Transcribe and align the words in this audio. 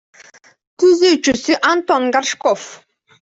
Түзүүчүсү— 0.83 1.57
Антон 1.73 2.09
Горшков. 2.17 2.65